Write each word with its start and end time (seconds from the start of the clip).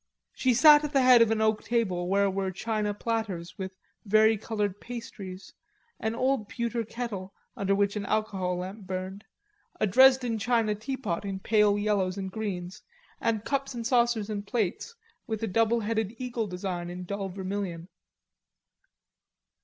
She 0.33 0.55
sat 0.55 0.83
at 0.83 0.93
the 0.93 1.03
head 1.03 1.21
of 1.21 1.29
an 1.29 1.41
oak 1.41 1.63
table 1.63 2.07
where 2.09 2.27
were 2.27 2.49
china 2.49 2.91
platters 2.91 3.55
with 3.59 3.71
vari 4.03 4.35
colored 4.35 4.79
pastries, 4.81 5.53
an 5.99 6.15
old 6.15 6.49
pewter 6.49 6.83
kettle 6.83 7.35
under 7.55 7.75
which 7.75 7.95
an 7.95 8.07
alcohol 8.07 8.57
lamp 8.57 8.87
burned, 8.87 9.25
a 9.79 9.85
Dresden 9.85 10.39
china 10.39 10.73
teapot 10.73 11.23
in 11.23 11.39
pale 11.39 11.77
yellows 11.77 12.17
and 12.17 12.31
greens, 12.31 12.81
and 13.19 13.45
cups 13.45 13.75
and 13.75 13.85
saucers 13.85 14.27
and 14.27 14.47
plates 14.47 14.95
with 15.27 15.43
a 15.43 15.47
double 15.47 15.81
headed 15.81 16.15
eagle 16.17 16.47
design 16.47 16.89
in 16.89 17.03
dull 17.03 17.29
vermilion. 17.29 17.87